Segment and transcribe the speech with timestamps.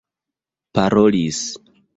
[0.73, 1.43] parolis